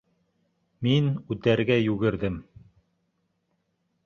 [0.87, 2.41] Мин үтәргә йүгерҙем.